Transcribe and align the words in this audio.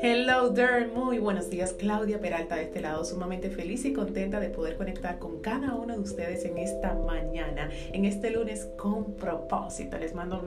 Hello 0.00 0.54
there, 0.54 0.86
muy 0.86 1.18
buenos 1.18 1.50
días. 1.50 1.72
Claudia 1.72 2.20
Peralta 2.20 2.54
de 2.54 2.62
este 2.62 2.80
lado, 2.80 3.04
sumamente 3.04 3.50
feliz 3.50 3.84
y 3.84 3.92
contenta 3.92 4.38
de 4.38 4.48
poder 4.48 4.76
conectar 4.76 5.18
con 5.18 5.40
cada 5.40 5.74
uno 5.74 5.94
de 5.94 5.98
ustedes 5.98 6.44
en 6.44 6.56
esta 6.56 6.94
mañana, 6.94 7.68
en 7.92 8.04
este 8.04 8.30
lunes 8.30 8.68
con 8.76 9.16
propósito. 9.16 9.98
Les 9.98 10.14
mando 10.14 10.40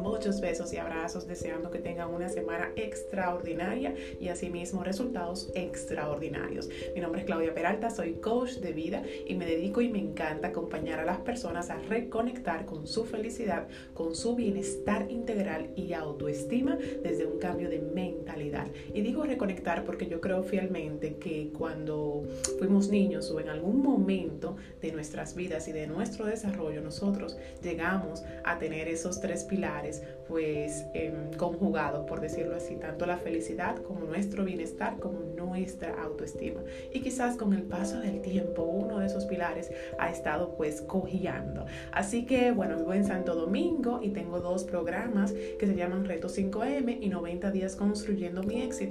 muchos 0.00 0.40
besos 0.40 0.72
y 0.72 0.76
abrazos, 0.76 1.26
deseando 1.26 1.72
que 1.72 1.80
tengan 1.80 2.14
una 2.14 2.28
semana 2.28 2.70
extraordinaria 2.76 3.92
y 4.20 4.28
asimismo 4.28 4.84
resultados 4.84 5.50
extraordinarios. 5.56 6.68
Mi 6.94 7.00
nombre 7.00 7.22
es 7.22 7.26
Claudia 7.26 7.54
Peralta, 7.54 7.90
soy 7.90 8.20
coach 8.20 8.58
de 8.58 8.72
vida 8.72 9.02
y 9.26 9.34
me 9.34 9.46
dedico 9.46 9.80
y 9.80 9.88
me 9.88 9.98
encanta 9.98 10.48
acompañar 10.48 11.00
a 11.00 11.04
las 11.04 11.18
personas 11.18 11.70
a 11.70 11.78
reconectar 11.88 12.66
con 12.66 12.86
su 12.86 13.04
felicidad, 13.04 13.66
con 13.94 14.14
su 14.14 14.36
bienestar 14.36 15.10
integral 15.10 15.70
y 15.74 15.92
autoestima 15.92 16.78
desde 17.02 17.26
un 17.26 17.40
cambio 17.40 17.68
de 17.68 17.80
mentalidad 17.80 18.68
y 18.94 19.00
digo 19.00 19.24
reconectar 19.24 19.84
porque 19.84 20.06
yo 20.06 20.20
creo 20.20 20.42
fielmente 20.42 21.16
que 21.16 21.50
cuando 21.56 22.24
fuimos 22.58 22.88
niños 22.88 23.30
o 23.30 23.40
en 23.40 23.48
algún 23.48 23.82
momento 23.82 24.56
de 24.80 24.92
nuestras 24.92 25.34
vidas 25.34 25.68
y 25.68 25.72
de 25.72 25.86
nuestro 25.86 26.26
desarrollo, 26.26 26.82
nosotros 26.82 27.36
llegamos 27.62 28.22
a 28.44 28.58
tener 28.58 28.88
esos 28.88 29.20
tres 29.20 29.44
pilares 29.44 30.02
pues 30.28 30.84
em, 30.94 31.32
conjugados, 31.36 32.06
por 32.06 32.20
decirlo 32.20 32.56
así, 32.56 32.76
tanto 32.76 33.06
la 33.06 33.18
felicidad 33.18 33.76
como 33.76 34.00
nuestro 34.00 34.44
bienestar, 34.44 34.98
como 34.98 35.20
nuestra 35.36 36.02
autoestima. 36.02 36.60
Y 36.92 37.00
quizás 37.00 37.36
con 37.36 37.52
el 37.52 37.62
paso 37.62 38.00
del 38.00 38.20
tiempo 38.22 38.62
uno 38.62 38.98
de 38.98 39.06
esos 39.06 39.24
pilares 39.26 39.70
ha 39.98 40.10
estado 40.10 40.54
pues 40.56 40.82
cojeando. 40.82 41.66
Así 41.92 42.26
que 42.26 42.52
bueno, 42.52 42.76
vivo 42.76 42.92
en 42.92 43.04
Santo 43.04 43.34
Domingo 43.34 44.00
y 44.02 44.10
tengo 44.10 44.40
dos 44.40 44.64
programas 44.64 45.32
que 45.32 45.66
se 45.66 45.74
llaman 45.74 46.04
Reto 46.04 46.28
5M 46.28 46.98
y 47.00 47.08
90 47.08 47.50
días 47.50 47.76
construyendo 47.76 48.42
mi 48.42 48.62
éxito 48.62 48.81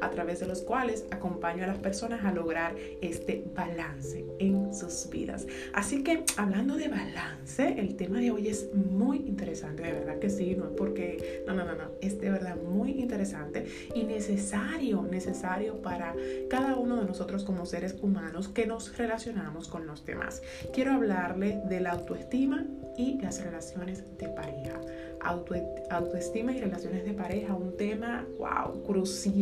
a 0.00 0.10
través 0.10 0.40
de 0.40 0.46
los 0.46 0.62
cuales 0.62 1.04
acompaño 1.10 1.64
a 1.64 1.66
las 1.66 1.78
personas 1.78 2.24
a 2.24 2.32
lograr 2.32 2.74
este 3.00 3.44
balance 3.54 4.24
en 4.38 4.74
sus 4.74 5.08
vidas. 5.10 5.46
Así 5.72 6.02
que 6.02 6.24
hablando 6.36 6.76
de 6.76 6.88
balance, 6.88 7.78
el 7.78 7.96
tema 7.96 8.20
de 8.20 8.30
hoy 8.30 8.48
es 8.48 8.68
muy 8.74 9.18
interesante, 9.18 9.82
de 9.82 9.92
verdad 9.92 10.18
que 10.18 10.30
sí, 10.30 10.54
no 10.56 10.66
es 10.66 10.72
porque, 10.76 11.42
no, 11.46 11.54
no, 11.54 11.64
no, 11.64 11.74
no, 11.74 11.90
es 12.00 12.20
de 12.20 12.30
verdad 12.30 12.56
muy 12.56 12.92
interesante 12.92 13.66
y 13.94 14.04
necesario, 14.04 15.02
necesario 15.02 15.82
para 15.82 16.14
cada 16.48 16.76
uno 16.76 16.96
de 16.96 17.06
nosotros 17.06 17.44
como 17.44 17.66
seres 17.66 17.96
humanos 18.00 18.48
que 18.48 18.66
nos 18.66 18.96
relacionamos 18.96 19.68
con 19.68 19.86
los 19.86 20.04
demás. 20.04 20.42
Quiero 20.72 20.92
hablarle 20.92 21.60
de 21.68 21.80
la 21.80 21.92
autoestima 21.92 22.66
y 22.96 23.18
las 23.20 23.42
relaciones 23.42 24.04
de 24.18 24.28
pareja. 24.28 24.80
autoestima 25.90 26.52
y 26.52 26.60
relaciones 26.60 27.04
de 27.04 27.12
pareja, 27.12 27.54
un 27.54 27.76
tema, 27.76 28.26
wow, 28.38 28.82
crucial, 28.84 29.39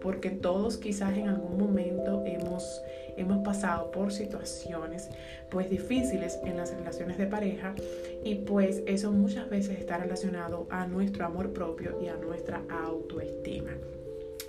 porque 0.00 0.30
todos 0.30 0.78
quizás 0.78 1.16
en 1.16 1.28
algún 1.28 1.58
momento 1.58 2.22
hemos, 2.26 2.82
hemos 3.16 3.44
pasado 3.44 3.90
por 3.90 4.12
situaciones 4.12 5.08
pues 5.50 5.70
difíciles 5.70 6.38
en 6.44 6.56
las 6.56 6.74
relaciones 6.74 7.18
de 7.18 7.26
pareja 7.26 7.74
y 8.24 8.36
pues 8.36 8.82
eso 8.86 9.12
muchas 9.12 9.48
veces 9.48 9.78
está 9.78 9.98
relacionado 9.98 10.66
a 10.70 10.86
nuestro 10.86 11.24
amor 11.24 11.52
propio 11.52 11.98
y 12.02 12.08
a 12.08 12.16
nuestra 12.16 12.62
autoestima. 12.68 13.72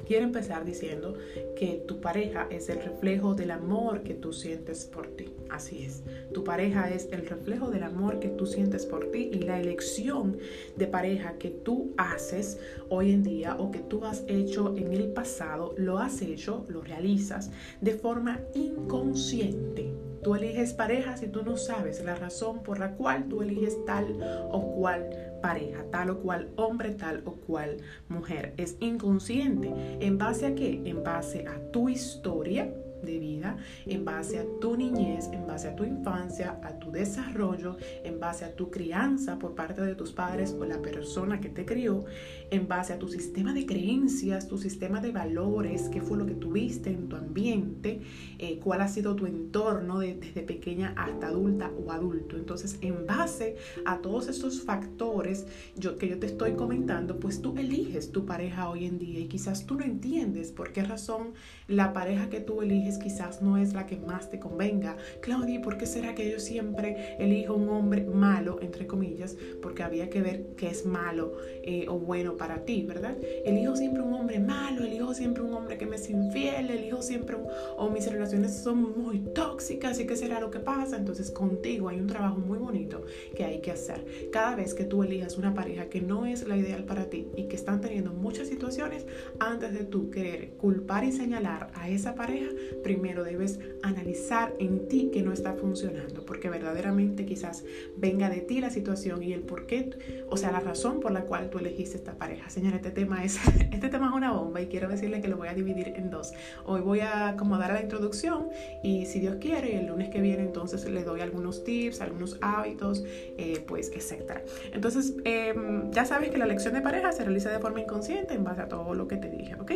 Quiero 0.05 0.25
empezar 0.25 0.65
diciendo 0.65 1.15
que 1.55 1.83
tu 1.87 2.01
pareja 2.01 2.47
es 2.49 2.69
el 2.69 2.81
reflejo 2.81 3.35
del 3.35 3.51
amor 3.51 4.03
que 4.03 4.13
tú 4.13 4.33
sientes 4.33 4.85
por 4.85 5.07
ti. 5.07 5.33
Así 5.49 5.83
es. 5.83 6.03
Tu 6.33 6.43
pareja 6.43 6.89
es 6.89 7.07
el 7.11 7.25
reflejo 7.27 7.69
del 7.69 7.83
amor 7.83 8.19
que 8.19 8.29
tú 8.29 8.45
sientes 8.45 8.85
por 8.85 9.11
ti 9.11 9.29
y 9.31 9.39
la 9.39 9.59
elección 9.59 10.37
de 10.75 10.87
pareja 10.87 11.37
que 11.37 11.49
tú 11.49 11.93
haces 11.97 12.59
hoy 12.89 13.13
en 13.13 13.23
día 13.23 13.55
o 13.57 13.71
que 13.71 13.79
tú 13.79 14.03
has 14.05 14.23
hecho 14.27 14.75
en 14.77 14.93
el 14.93 15.13
pasado, 15.13 15.73
lo 15.77 15.99
has 15.99 16.21
hecho, 16.21 16.65
lo 16.67 16.81
realizas 16.81 17.51
de 17.81 17.93
forma 17.93 18.41
inconsciente. 18.53 19.93
Tú 20.23 20.35
eliges 20.35 20.73
pareja 20.73 21.17
si 21.17 21.27
tú 21.27 21.43
no 21.43 21.57
sabes 21.57 22.01
la 22.03 22.15
razón 22.15 22.63
por 22.63 22.79
la 22.79 22.95
cual 22.95 23.27
tú 23.27 23.41
eliges 23.41 23.77
tal 23.85 24.17
o 24.51 24.73
cual 24.73 25.32
pareja, 25.43 25.83
tal 25.91 26.09
o 26.09 26.19
cual 26.19 26.49
hombre, 26.55 26.91
tal 26.91 27.21
o 27.25 27.33
cual 27.33 27.77
mujer. 28.07 28.53
Es 28.55 28.77
inconsciente. 28.79 29.73
¿En 29.99 30.17
base 30.17 30.45
a 30.45 30.55
qué? 30.55 30.81
En 30.85 31.03
base 31.03 31.45
a 31.45 31.59
tu 31.71 31.89
historia 31.89 32.73
de 33.03 33.19
vida 33.19 33.57
en 33.85 34.05
base 34.05 34.39
a 34.39 34.45
tu 34.59 34.75
niñez, 34.75 35.29
en 35.31 35.45
base 35.45 35.67
a 35.67 35.75
tu 35.75 35.83
infancia, 35.83 36.59
a 36.63 36.79
tu 36.79 36.91
desarrollo, 36.91 37.77
en 38.03 38.19
base 38.19 38.45
a 38.45 38.55
tu 38.55 38.69
crianza 38.69 39.39
por 39.39 39.55
parte 39.55 39.81
de 39.81 39.95
tus 39.95 40.11
padres 40.11 40.55
o 40.59 40.65
la 40.65 40.81
persona 40.81 41.39
que 41.39 41.49
te 41.49 41.65
crió, 41.65 42.05
en 42.49 42.67
base 42.67 42.93
a 42.93 42.99
tu 42.99 43.07
sistema 43.07 43.53
de 43.53 43.65
creencias, 43.65 44.47
tu 44.47 44.57
sistema 44.57 45.01
de 45.01 45.11
valores, 45.11 45.89
qué 45.89 46.01
fue 46.01 46.17
lo 46.17 46.25
que 46.25 46.35
tuviste 46.35 46.89
en 46.89 47.09
tu 47.09 47.15
ambiente, 47.15 48.01
eh, 48.39 48.59
cuál 48.59 48.81
ha 48.81 48.87
sido 48.87 49.15
tu 49.15 49.25
entorno 49.25 49.99
desde 49.99 50.41
pequeña 50.41 50.93
hasta 50.97 51.27
adulta 51.27 51.71
o 51.71 51.91
adulto. 51.91 52.37
Entonces, 52.37 52.77
en 52.81 53.05
base 53.05 53.55
a 53.85 53.99
todos 53.99 54.27
estos 54.27 54.61
factores 54.61 55.45
yo, 55.75 55.97
que 55.97 56.07
yo 56.07 56.19
te 56.19 56.27
estoy 56.27 56.53
comentando, 56.53 57.19
pues 57.19 57.41
tú 57.41 57.53
eliges 57.57 58.11
tu 58.11 58.25
pareja 58.25 58.69
hoy 58.69 58.85
en 58.85 58.99
día 58.99 59.19
y 59.19 59.27
quizás 59.27 59.65
tú 59.65 59.75
no 59.75 59.83
entiendes 59.83 60.51
por 60.51 60.71
qué 60.71 60.83
razón 60.83 61.33
la 61.67 61.93
pareja 61.93 62.29
que 62.29 62.39
tú 62.39 62.61
eliges 62.61 62.92
quizás 62.97 63.41
no 63.41 63.57
es 63.57 63.73
la 63.73 63.85
que 63.85 63.97
más 63.97 64.29
te 64.29 64.39
convenga. 64.39 64.97
Claudia, 65.21 65.61
¿por 65.61 65.77
qué 65.77 65.85
será 65.85 66.15
que 66.15 66.29
yo 66.29 66.39
siempre 66.39 67.15
elijo 67.19 67.55
un 67.55 67.69
hombre 67.69 68.03
malo, 68.03 68.59
entre 68.61 68.87
comillas? 68.87 69.35
Porque 69.61 69.83
había 69.83 70.09
que 70.09 70.21
ver 70.21 70.47
qué 70.57 70.67
es 70.67 70.85
malo 70.85 71.33
eh, 71.63 71.85
o 71.87 71.99
bueno 71.99 72.37
para 72.37 72.65
ti, 72.65 72.83
¿verdad? 72.83 73.15
Elijo 73.45 73.75
siempre 73.75 74.01
un 74.01 74.13
hombre 74.13 74.39
malo, 74.39 74.83
elijo 74.83 75.13
siempre 75.13 75.43
un 75.43 75.53
hombre 75.53 75.77
que 75.77 75.85
me 75.85 75.95
es 75.95 76.09
infiel, 76.09 76.69
elijo 76.69 77.01
siempre 77.01 77.35
un, 77.35 77.47
o 77.77 77.89
mis 77.89 78.09
relaciones 78.11 78.53
son 78.55 78.97
muy 78.99 79.19
tóxicas 79.19 79.99
y 79.99 80.05
qué 80.05 80.15
será 80.15 80.39
lo 80.39 80.51
que 80.51 80.59
pasa. 80.59 80.97
Entonces 80.97 81.31
contigo 81.31 81.89
hay 81.89 81.99
un 81.99 82.07
trabajo 82.07 82.37
muy 82.37 82.57
bonito 82.57 83.05
que 83.35 83.43
hay 83.43 83.61
que 83.61 83.71
hacer. 83.71 84.29
Cada 84.31 84.55
vez 84.55 84.73
que 84.73 84.83
tú 84.83 85.03
elijas 85.03 85.37
una 85.37 85.53
pareja 85.53 85.89
que 85.89 86.01
no 86.01 86.25
es 86.25 86.47
la 86.47 86.57
ideal 86.57 86.83
para 86.83 87.09
ti 87.09 87.27
y 87.35 87.47
que 87.47 87.55
están 87.55 87.81
teniendo 87.81 88.11
muchas 88.11 88.47
situaciones, 88.47 89.05
antes 89.39 89.73
de 89.73 89.83
tú 89.83 90.09
querer 90.09 90.51
culpar 90.57 91.03
y 91.03 91.11
señalar 91.11 91.71
a 91.73 91.89
esa 91.89 92.15
pareja, 92.15 92.49
primero 92.83 93.23
debes 93.23 93.59
analizar 93.81 94.53
en 94.59 94.87
ti 94.87 95.09
que 95.11 95.23
no 95.23 95.33
está 95.33 95.53
funcionando, 95.53 96.25
porque 96.25 96.49
verdaderamente 96.49 97.25
quizás 97.25 97.63
venga 97.97 98.29
de 98.29 98.41
ti 98.41 98.61
la 98.61 98.69
situación 98.69 99.23
y 99.23 99.33
el 99.33 99.41
por 99.41 99.65
qué, 99.65 99.89
o 100.29 100.37
sea, 100.37 100.51
la 100.51 100.59
razón 100.59 100.99
por 100.99 101.11
la 101.11 101.21
cual 101.21 101.49
tú 101.49 101.59
elegiste 101.59 101.97
esta 101.97 102.17
pareja. 102.17 102.49
Señora, 102.49 102.77
este 102.77 102.91
tema 102.91 103.23
es, 103.23 103.39
este 103.71 103.89
tema 103.89 104.07
es 104.07 104.13
una 104.13 104.31
bomba 104.31 104.61
y 104.61 104.67
quiero 104.67 104.87
decirle 104.89 105.21
que 105.21 105.27
lo 105.27 105.37
voy 105.37 105.47
a 105.47 105.53
dividir 105.53 105.93
en 105.95 106.09
dos. 106.09 106.33
Hoy 106.65 106.81
voy 106.81 106.99
a 106.99 107.29
acomodar 107.29 107.71
a 107.71 107.75
la 107.75 107.81
introducción 107.81 108.49
y 108.83 109.05
si 109.05 109.19
Dios 109.19 109.37
quiere, 109.39 109.79
el 109.79 109.87
lunes 109.87 110.09
que 110.09 110.21
viene 110.21 110.43
entonces 110.43 110.89
le 110.89 111.03
doy 111.03 111.21
algunos 111.21 111.63
tips, 111.63 112.01
algunos 112.01 112.37
hábitos, 112.41 113.03
eh, 113.37 113.63
pues, 113.67 113.91
etcétera. 113.93 114.43
Entonces, 114.73 115.15
em, 115.23 115.91
ya 115.91 116.05
sabes 116.05 116.29
que 116.29 116.37
la 116.37 116.45
elección 116.45 116.73
de 116.73 116.81
pareja 116.81 117.11
se 117.11 117.23
realiza 117.23 117.51
de 117.51 117.59
forma 117.59 117.81
inconsciente 117.81 118.33
en 118.33 118.43
base 118.43 118.61
a 118.61 118.67
todo 118.67 118.93
lo 118.93 119.07
que 119.07 119.17
te 119.17 119.29
dije, 119.29 119.55
¿ok? 119.55 119.71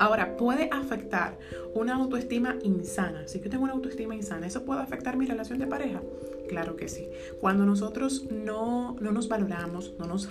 Ahora, 0.00 0.34
puede 0.38 0.70
afectar 0.72 1.38
una 1.74 1.94
autoestima 1.94 2.56
insana. 2.62 3.28
Si 3.28 3.38
yo 3.38 3.50
tengo 3.50 3.64
una 3.64 3.74
autoestima 3.74 4.14
insana, 4.14 4.46
¿eso 4.46 4.64
puede 4.64 4.80
afectar 4.80 5.18
mi 5.18 5.26
relación 5.26 5.58
de 5.58 5.66
pareja? 5.66 6.00
Claro 6.48 6.74
que 6.74 6.88
sí. 6.88 7.06
Cuando 7.38 7.66
nosotros 7.66 8.24
no, 8.30 8.96
nos 8.98 9.28
valoramos, 9.28 9.92
no 9.98 10.06
nos, 10.06 10.26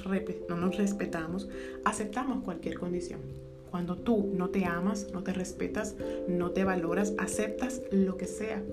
no 0.50 0.58
nos 0.58 0.76
respetamos, 0.76 1.50
aceptamos 1.86 2.44
cualquier 2.44 2.80
condición. 2.80 3.20
Cuando 3.70 3.96
tú 3.96 4.32
no 4.34 4.50
te 4.50 4.66
amas, 4.66 5.10
no 5.14 5.22
te 5.22 5.34
respetas, 5.34 5.96
no 6.28 6.50
te 6.50 6.64
valoras, 6.64 7.14
aceptas 7.20 7.84
lo 7.92 8.18
que 8.18 8.26
sea 8.26 8.64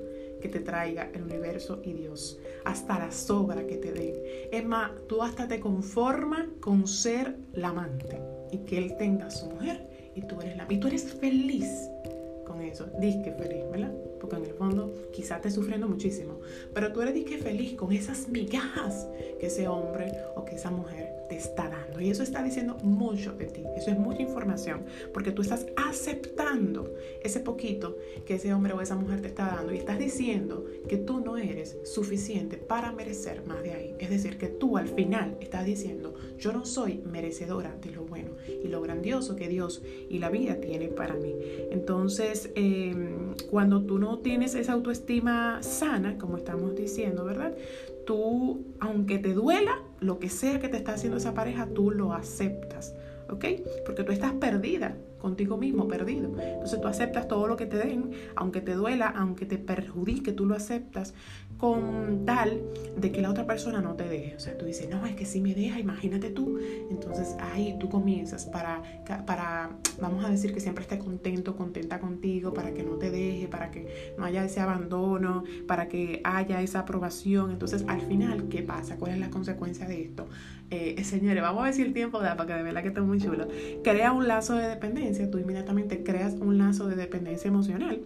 que 0.41 0.49
te 0.49 0.61
traiga 0.61 1.11
el 1.13 1.25
universo 1.25 1.83
y 1.85 1.93
Dios, 1.93 2.39
hasta 2.65 2.99
la 2.99 3.13
sobra 3.13 3.67
que 3.67 3.77
te 3.77 3.93
den. 3.93 4.15
Es 4.51 4.65
más, 4.65 4.93
tú 5.09 5.23
hasta 5.23 5.47
te 5.47 5.61
conformas 5.61 6.47
con 6.61 6.87
ser 6.87 7.37
la 7.53 7.69
amante 7.69 8.19
y 8.51 8.59
que 8.61 8.79
él 8.79 8.97
tenga 8.97 9.31
su 9.31 9.51
mujer 9.51 9.96
y 10.17 10.23
tú 10.23 10.41
eres 10.41 10.57
la 10.57 10.67
y 10.69 10.79
tú 10.79 10.89
eres 10.89 11.05
feliz 11.05 11.91
con 12.47 12.63
eso. 12.63 12.87
Disque 12.99 13.33
feliz, 13.33 13.71
¿verdad? 13.71 13.93
Porque 14.21 14.37
en 14.37 14.45
el 14.45 14.55
fondo 14.55 14.95
quizás 15.13 15.39
estés 15.39 15.55
sufriendo 15.55 15.89
muchísimo, 15.89 16.41
pero 16.73 16.93
tú 16.93 17.03
eres 17.03 17.15
disque 17.15 17.39
feliz 17.39 17.75
con 17.75 17.93
esas 17.93 18.29
migajas 18.29 19.09
que 19.39 19.47
ese 19.47 19.69
hombre 19.69 20.13
o 20.35 20.45
que 20.45 20.57
esa 20.57 20.71
mujer 20.71 21.17
te 21.29 21.37
está 21.37 21.69
dando. 21.69 22.01
Y 22.01 22.11
eso 22.11 22.23
está 22.23 22.43
diciendo 22.43 22.77
mucho 22.83 23.33
de 23.33 23.47
ti. 23.47 23.65
Eso 23.77 23.91
es 23.91 23.99
mucha 23.99 24.23
información, 24.23 24.85
porque 25.13 25.33
tú 25.33 25.43
estás 25.43 25.67
aceptando 25.77 26.95
ese 27.23 27.41
poquito 27.41 27.97
que 28.25 28.35
ese 28.35 28.53
hombre 28.53 28.73
o 28.73 28.81
esa 28.81 28.97
mujer 28.97 29.21
te 29.21 29.29
está 29.29 29.47
dando 29.47 29.73
y 29.73 29.79
estás 29.79 29.99
diciendo 29.99 30.65
que 30.89 30.97
tú 30.97 31.21
no 31.21 31.37
eres 31.37 31.77
suficiente 31.85 32.57
para 32.57 32.93
merecer 32.93 33.45
más 33.47 33.63
de 33.63 33.73
ahí. 33.73 33.95
Es 33.99 34.11
decir, 34.11 34.39
que 34.39 34.49
tú 34.49 34.77
al 34.77 34.89
final 34.89 35.37
estás 35.41 35.65
diciendo, 35.65 36.15
yo 36.39 36.53
no 36.53 36.65
soy 36.65 37.03
merecedora 37.05 37.77
de 37.83 37.91
lo 37.91 38.05
bueno 38.05 38.31
y 38.63 38.69
lo 38.69 38.81
grandioso 38.81 39.37
que 39.37 39.49
Dios 39.49 39.83
y 40.09 40.19
la 40.19 40.31
vida 40.31 40.61
tiene 40.61 40.89
para 40.89 41.15
mí. 41.15 41.35
Entonces, 41.71 42.51
em, 42.55 43.35
cuando 43.51 43.83
tú 43.83 43.99
no 43.99 44.06
tienes 44.19 44.55
esa 44.55 44.73
autoestima 44.73 45.63
sana, 45.63 46.19
como 46.19 46.37
estamos 46.37 46.75
diciendo, 46.75 47.25
¿verdad? 47.25 47.55
Tú, 48.07 48.65
aunque 48.81 49.19
te 49.19 49.35
duela, 49.35 49.83
lo 50.01 50.19
que 50.19 50.29
sea 50.29 50.61
que 50.61 50.69
te 50.69 50.77
está 50.77 50.93
haciendo 50.93 51.19
esa 51.19 51.35
pareja, 51.35 51.67
tú 51.67 51.91
lo 51.91 52.13
aceptas. 52.13 52.95
¿ok? 53.31 53.45
Porque 53.85 54.05
tú 54.05 54.13
estás 54.13 54.33
perdida 54.35 54.97
contigo 55.27 55.57
mismo, 55.57 55.89
perdido. 55.89 56.31
Entonces 56.41 56.81
tú 56.81 56.87
aceptas 56.87 57.27
todo 57.27 57.49
lo 57.49 57.57
que 57.57 57.67
te 57.67 57.79
den, 57.79 58.13
aunque 58.37 58.61
te 58.61 58.75
duela, 58.75 59.09
aunque 59.09 59.45
te 59.45 59.59
perjudique, 59.59 60.31
tú 60.31 60.47
lo 60.47 60.55
aceptas 60.55 61.15
con 61.59 62.25
tal 62.27 62.63
de 62.97 63.11
que 63.11 63.21
la 63.21 63.31
otra 63.31 63.45
persona 63.45 63.81
no 63.81 63.95
te 63.95 64.05
deje. 64.05 64.37
O 64.37 64.39
sea, 64.39 64.57
tú 64.57 64.67
dices, 64.67 64.89
no, 64.89 65.05
es 65.05 65.17
que 65.17 65.25
si 65.25 65.41
me 65.41 65.53
deja, 65.53 65.81
imagínate 65.81 66.31
tú. 66.31 66.61
Entonces 66.91 67.35
ahí 67.41 67.77
tú 67.81 67.89
comienzas 67.89 68.47
para, 68.47 68.83
para, 69.27 69.71
vamos 70.01 70.25
a 70.25 70.31
decir 70.31 70.55
que 70.55 70.61
siempre 70.61 70.83
esté 70.83 70.99
contento, 70.99 71.57
contenta 71.57 71.99
contigo, 71.99 72.55
para 72.55 72.73
que 72.73 72.85
no 72.85 72.93
te 72.93 73.11
deje, 73.11 73.49
para 73.49 73.73
que 73.73 74.15
no 74.17 74.25
haya 74.25 74.45
ese 74.45 74.61
abandono, 74.61 75.43
para 75.67 75.89
que 75.89 76.21
haya 76.23 76.63
esa 76.63 76.81
aprobación. 76.81 77.51
Entonces 77.51 77.85
al 77.89 78.01
final, 78.03 78.49
¿qué 78.49 78.63
pasa? 78.63 78.97
¿Cuál 78.97 79.13
es 79.13 79.19
la 79.19 79.31
consecuencia 79.31 79.89
de 79.89 80.03
esto? 80.03 80.29
Eh, 80.71 81.03
señores, 81.05 81.43
vamos 81.43 81.63
a 81.63 81.67
decir 81.69 81.87
el 81.87 81.95
tiempo 81.95 82.19
da 82.19 82.37
para 82.37 82.49
que 82.49 82.55
de 82.55 82.63
verdad 82.65 82.83
que 82.83 82.89
está 82.89 83.01
muy 83.01 83.21
chulo. 83.21 83.47
Crea 83.85 84.13
un 84.13 84.27
lazo 84.27 84.55
de 84.57 84.69
dependencia, 84.69 85.16
tú 85.25 85.39
inmediatamente 85.39 86.03
creas 86.03 86.35
un 86.35 86.59
lazo 86.59 86.87
de 86.87 86.97
dependencia 86.97 87.49
emocional 87.49 88.03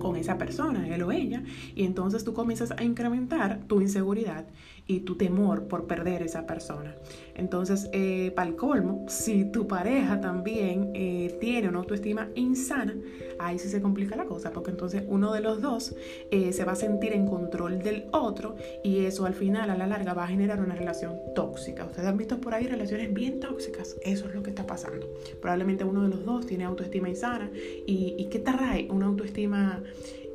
con 0.00 0.16
esa 0.16 0.36
persona, 0.36 0.92
él 0.92 1.02
o 1.02 1.12
ella, 1.12 1.44
y 1.76 1.84
entonces 1.84 2.24
tú 2.24 2.34
comienzas 2.34 2.72
a 2.72 2.82
incrementar 2.82 3.60
tu 3.68 3.80
inseguridad 3.80 4.46
y 4.86 5.00
tu 5.00 5.16
temor 5.16 5.66
por 5.66 5.86
perder 5.86 6.22
esa 6.22 6.46
persona. 6.46 6.94
Entonces, 7.34 7.88
eh, 7.92 8.32
para 8.36 8.48
el 8.48 8.56
colmo, 8.56 9.06
si 9.08 9.46
tu 9.46 9.66
pareja 9.66 10.20
también 10.20 10.90
eh, 10.94 11.36
tiene 11.40 11.68
una 11.68 11.78
autoestima 11.78 12.28
insana, 12.34 12.94
ahí 13.38 13.58
sí 13.58 13.68
se 13.68 13.80
complica 13.80 14.14
la 14.14 14.24
cosa, 14.26 14.52
porque 14.52 14.70
entonces 14.70 15.02
uno 15.06 15.32
de 15.32 15.40
los 15.40 15.60
dos 15.60 15.96
eh, 16.30 16.52
se 16.52 16.64
va 16.64 16.72
a 16.72 16.76
sentir 16.76 17.12
en 17.12 17.26
control 17.26 17.82
del 17.82 18.06
otro 18.12 18.56
y 18.82 19.06
eso 19.06 19.26
al 19.26 19.34
final, 19.34 19.70
a 19.70 19.76
la 19.76 19.86
larga, 19.86 20.14
va 20.14 20.24
a 20.24 20.28
generar 20.28 20.60
una 20.60 20.74
relación 20.74 21.14
tóxica. 21.34 21.84
Ustedes 21.84 22.06
han 22.06 22.16
visto 22.16 22.40
por 22.40 22.54
ahí 22.54 22.66
relaciones 22.66 23.12
bien 23.12 23.40
tóxicas, 23.40 23.96
eso 24.02 24.28
es 24.28 24.34
lo 24.34 24.42
que 24.42 24.50
está 24.50 24.66
pasando. 24.66 25.08
Probablemente 25.40 25.84
uno 25.84 26.02
de 26.02 26.08
los 26.08 26.24
dos 26.24 26.46
tiene 26.46 26.64
autoestima 26.64 27.08
insana 27.08 27.50
y, 27.86 28.14
y 28.18 28.26
¿qué 28.26 28.38
te 28.38 28.54
trae 28.54 28.88
una 28.90 29.06
autoestima 29.06 29.82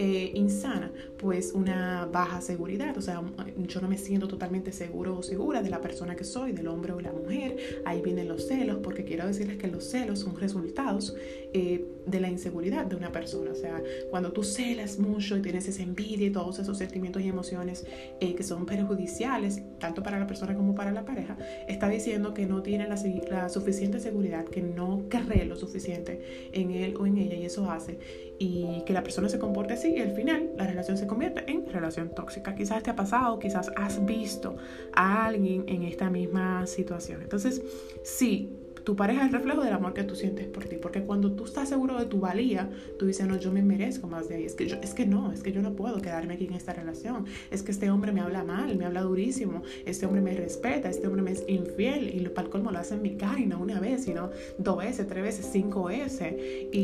eh, 0.01 0.31
insana, 0.33 0.93
pues 1.17 1.51
una 1.51 2.05
baja 2.05 2.39
seguridad, 2.39 2.97
o 2.97 3.01
sea, 3.01 3.21
yo 3.57 3.81
no 3.81 3.89
me 3.89 3.97
siento 3.97 4.29
totalmente 4.29 4.71
seguro 4.71 5.17
o 5.17 5.23
segura 5.23 5.61
de 5.61 5.69
la 5.69 5.81
persona 5.81 6.15
que 6.15 6.23
soy, 6.23 6.53
del 6.53 6.69
hombre 6.69 6.93
o 6.93 7.01
la 7.01 7.11
mujer, 7.11 7.81
ahí 7.83 8.01
vienen 8.01 8.29
los 8.29 8.47
celos, 8.47 8.77
porque 8.81 9.03
quiero 9.03 9.27
decirles 9.27 9.57
que 9.57 9.67
los 9.67 9.83
celos 9.83 10.19
son 10.19 10.39
resultados 10.39 11.17
eh, 11.51 11.85
de 12.05 12.19
la 12.21 12.29
inseguridad 12.29 12.85
de 12.85 12.95
una 12.95 13.11
persona, 13.11 13.51
o 13.51 13.55
sea, 13.55 13.83
cuando 14.09 14.31
tú 14.31 14.43
celas 14.43 14.99
mucho 14.99 15.35
y 15.35 15.41
tienes 15.41 15.67
esa 15.67 15.83
envidia 15.83 16.27
y 16.27 16.31
todos 16.31 16.59
esos 16.59 16.77
sentimientos 16.77 17.21
y 17.21 17.27
emociones 17.27 17.85
eh, 18.21 18.35
que 18.35 18.43
son 18.43 18.65
perjudiciales, 18.65 19.61
tanto 19.79 20.01
para 20.01 20.17
la 20.17 20.27
persona 20.27 20.55
como 20.55 20.75
para 20.75 20.93
la 20.93 21.03
pareja, 21.03 21.37
está 21.67 21.89
diciendo 21.89 22.33
que 22.33 22.45
no 22.45 22.63
tiene 22.63 22.87
la, 22.87 22.95
la 23.29 23.49
suficiente 23.49 23.99
seguridad, 23.99 24.45
que 24.45 24.61
no 24.61 25.03
cree 25.09 25.43
lo 25.43 25.57
suficiente 25.57 26.49
en 26.53 26.71
él 26.71 26.95
o 26.97 27.05
en 27.05 27.17
ella 27.17 27.35
y 27.35 27.43
eso 27.43 27.69
hace 27.69 27.99
y 28.39 28.83
que 28.85 28.93
la 28.93 29.03
persona 29.03 29.27
se 29.27 29.37
comporte 29.37 29.73
así 29.73 29.88
y 29.95 30.01
al 30.01 30.11
final 30.11 30.51
la 30.57 30.67
relación 30.67 30.97
se 30.97 31.07
convierte 31.07 31.49
en 31.51 31.67
relación 31.67 32.13
tóxica. 32.13 32.55
Quizás 32.55 32.83
te 32.83 32.91
ha 32.91 32.95
pasado, 32.95 33.39
quizás 33.39 33.71
has 33.75 34.05
visto 34.05 34.57
a 34.93 35.25
alguien 35.25 35.65
en 35.67 35.83
esta 35.83 36.09
misma 36.09 36.65
situación. 36.67 37.21
Entonces, 37.21 37.61
sí, 38.03 38.59
tu 38.89 38.95
pareja 38.95 39.21
es 39.21 39.27
el 39.27 39.33
reflejo 39.33 39.61
del 39.61 39.73
amor 39.73 39.93
que 39.93 40.03
tú 40.03 40.15
sientes 40.15 40.47
por 40.47 40.65
ti, 40.65 40.77
porque 40.81 41.03
cuando 41.03 41.31
tú 41.33 41.45
estás 41.45 41.69
seguro 41.69 41.99
de 41.99 42.05
tu 42.05 42.19
valía, 42.19 42.69
tú 42.97 43.05
dices, 43.05 43.27
no, 43.27 43.37
yo 43.37 43.51
me 43.51 43.61
merezco 43.61 44.07
más 44.07 44.27
de 44.29 44.35
ahí, 44.35 44.45
es 44.45 44.55
que, 44.55 44.67
yo, 44.67 44.77
es 44.81 44.95
que 44.95 45.05
no, 45.05 45.31
es 45.31 45.43
que 45.43 45.51
yo 45.51 45.61
no 45.61 45.73
puedo 45.73 46.01
quedarme 46.01 46.33
aquí 46.33 46.45
en 46.45 46.53
esta 46.53 46.73
relación, 46.73 47.25
es 47.51 47.61
que 47.61 47.71
este 47.71 47.91
hombre 47.91 48.11
me 48.11 48.21
habla 48.21 48.43
mal, 48.43 48.75
me 48.77 48.85
habla 48.85 49.01
durísimo, 49.01 49.61
este 49.85 50.05
hombre 50.05 50.21
me 50.21 50.33
respeta, 50.33 50.89
este 50.89 51.05
hombre 51.05 51.21
me 51.21 51.33
es 51.33 51.43
infiel 51.47 52.15
y 52.15 52.27
para 52.29 52.47
el 52.47 52.51
colmo 52.51 52.71
lo 52.71 52.79
hace 52.79 52.95
en 52.95 53.03
mi 53.03 53.15
cara 53.15 53.39
y 53.39 53.45
no 53.45 53.59
una 53.59 53.79
vez, 53.79 54.05
sino 54.05 54.31
dos 54.57 54.77
veces, 54.77 55.07
tres 55.07 55.23
veces, 55.23 55.49
cinco 55.51 55.83
veces 55.83 56.33
y, 56.71 56.79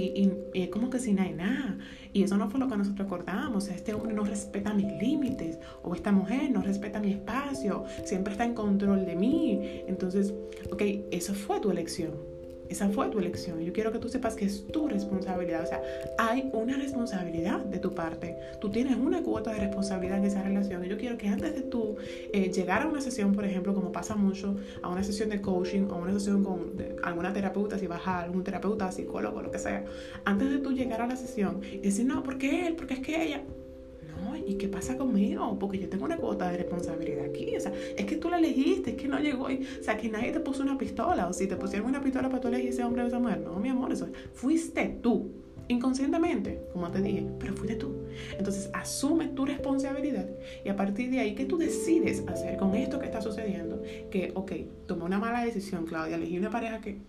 y, 0.53 0.61
es 0.61 0.69
como 0.69 0.89
que 0.89 0.99
sin 0.99 1.15
nada. 1.15 1.77
Y 2.15 2.23
eso 2.23 2.37
no 2.37 2.49
fue 2.49 2.61
lo 2.61 2.69
que 2.69 2.77
nosotros 2.77 3.05
acordamos. 3.05 3.67
Este 3.67 3.93
hombre 3.93 4.13
no 4.13 4.23
respeta 4.23 4.73
mis 4.73 4.87
límites 5.01 5.59
o 5.83 5.93
esta 5.93 6.13
mujer 6.13 6.49
no 6.49 6.61
respeta 6.61 7.01
mi 7.01 7.11
espacio, 7.11 7.83
siempre 8.05 8.31
está 8.31 8.45
en 8.45 8.53
control 8.53 9.05
de 9.05 9.17
mí. 9.17 9.83
Entonces, 9.85 10.33
ok, 10.71 10.81
eso 11.11 11.33
fue 11.33 11.59
tu 11.59 11.71
elección. 11.71 12.34
Esa 12.69 12.89
fue 12.89 13.09
tu 13.09 13.19
elección. 13.19 13.61
Yo 13.61 13.73
quiero 13.73 13.91
que 13.91 13.99
tú 13.99 14.09
sepas 14.09 14.35
que 14.35 14.45
es 14.45 14.67
tu 14.67 14.87
responsabilidad. 14.87 15.63
O 15.63 15.67
sea, 15.67 15.81
hay 16.17 16.49
una 16.53 16.77
responsabilidad 16.77 17.59
de 17.59 17.79
tu 17.79 17.93
parte. 17.93 18.37
Tú 18.59 18.69
tienes 18.69 18.97
una 18.97 19.21
cuota 19.21 19.51
de 19.51 19.59
responsabilidad 19.59 20.17
en 20.17 20.25
esa 20.25 20.43
relación. 20.43 20.83
Y 20.85 20.89
yo 20.89 20.97
quiero 20.97 21.17
que 21.17 21.27
antes 21.27 21.53
de 21.55 21.61
tú 21.61 21.95
eh, 22.33 22.51
llegar 22.51 22.83
a 22.83 22.87
una 22.87 23.01
sesión, 23.01 23.33
por 23.33 23.45
ejemplo, 23.45 23.73
como 23.73 23.91
pasa 23.91 24.15
mucho, 24.15 24.55
a 24.81 24.89
una 24.89 25.03
sesión 25.03 25.29
de 25.29 25.41
coaching 25.41 25.87
o 25.89 25.97
una 25.97 26.13
sesión 26.13 26.43
con 26.43 26.73
alguna 27.03 27.33
terapeuta, 27.33 27.77
si 27.77 27.87
vas 27.87 28.07
a 28.07 28.21
algún 28.21 28.43
terapeuta, 28.43 28.91
psicólogo, 28.91 29.41
lo 29.41 29.51
que 29.51 29.59
sea, 29.59 29.85
antes 30.25 30.49
de 30.49 30.59
tú 30.59 30.71
llegar 30.71 31.01
a 31.01 31.07
la 31.07 31.15
sesión 31.15 31.61
y 31.63 31.77
decir, 31.77 32.05
no, 32.05 32.23
porque 32.23 32.67
él, 32.67 32.75
porque 32.75 32.95
es 32.95 32.99
que 32.99 33.23
ella, 33.23 33.43
¿y 34.45 34.55
qué 34.55 34.67
pasa 34.67 34.97
conmigo? 34.97 35.57
Porque 35.59 35.79
yo 35.79 35.89
tengo 35.89 36.05
una 36.05 36.17
cuota 36.17 36.49
de 36.51 36.57
responsabilidad 36.57 37.25
aquí. 37.25 37.55
O 37.55 37.59
sea, 37.59 37.73
es 37.95 38.05
que 38.05 38.17
tú 38.17 38.29
la 38.29 38.37
elegiste, 38.37 38.91
es 38.91 38.97
que 38.97 39.07
no 39.07 39.19
llegó. 39.19 39.49
Y, 39.49 39.65
o 39.79 39.83
sea, 39.83 39.97
que 39.97 40.09
nadie 40.09 40.31
te 40.31 40.39
puso 40.39 40.63
una 40.63 40.77
pistola. 40.77 41.27
O 41.27 41.33
si 41.33 41.47
te 41.47 41.55
pusieron 41.55 41.87
una 41.87 42.01
pistola 42.01 42.29
para 42.29 42.41
tú 42.41 42.47
elegir 42.47 42.69
ese 42.69 42.83
hombre 42.83 43.03
o 43.03 43.07
esa 43.07 43.19
mujer. 43.19 43.39
No, 43.39 43.59
mi 43.59 43.69
amor, 43.69 43.91
eso 43.91 44.07
fuiste 44.33 44.99
tú. 45.01 45.31
Inconscientemente, 45.67 46.61
como 46.73 46.91
te 46.91 47.01
dije, 47.01 47.25
pero 47.39 47.55
fuiste 47.55 47.75
tú. 47.75 47.95
Entonces, 48.37 48.69
asume 48.73 49.29
tu 49.29 49.45
responsabilidad 49.45 50.29
y 50.63 50.69
a 50.69 50.75
partir 50.75 51.09
de 51.09 51.19
ahí, 51.19 51.33
¿qué 51.33 51.45
tú 51.45 51.57
decides 51.57 52.23
hacer 52.27 52.57
con 52.57 52.75
esto 52.75 52.99
que 52.99 53.07
está 53.07 53.19
sucediendo? 53.19 53.81
Que, 54.11 54.31
ok, 54.35 54.51
tomé 54.85 55.05
una 55.05 55.17
mala 55.17 55.43
decisión, 55.43 55.87
Claudia, 55.87 56.17
elegí 56.17 56.37
una 56.37 56.51
pareja 56.51 56.81
que 56.81 56.99